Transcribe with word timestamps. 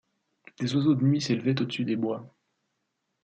Des 0.59 0.73
oiseaux 0.75 0.95
de 0.95 1.03
nuit 1.03 1.21
s’élevaient 1.21 1.61
au-dessus 1.61 1.85
des 1.85 1.95
bois 1.95 2.35